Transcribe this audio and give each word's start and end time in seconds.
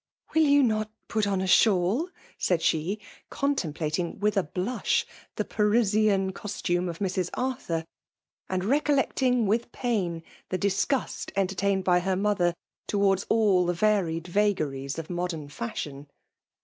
"Will 0.33 0.41
you 0.47 0.63
not 0.63 0.89
put 1.07 1.27
on 1.27 1.41
a 1.41 1.45
shawl?" 1.45 2.09
said 2.39 2.63
she, 2.63 2.99
contemplating 3.29 4.19
with 4.19 4.35
a 4.35 4.41
blush 4.41 5.05
the 5.35 5.45
Parisian 5.45 6.31
cos 6.33 6.59
tume 6.63 6.89
of 6.89 6.97
Mrs. 6.97 7.29
Arthur, 7.35 7.85
and 8.49 8.63
reooUecting 8.63 9.45
with 9.45 9.71
pain 9.71 10.23
the 10.49 10.57
disgust 10.57 11.31
entertained 11.35 11.83
by 11.83 11.99
her 11.99 12.15
mother 12.15 12.55
towards 12.87 13.27
all 13.29 13.67
the 13.67 13.75
varied 13.75 14.25
vagaries 14.25 14.97
of. 14.97 15.07
modern^ 15.07 15.51
fashion. 15.51 16.07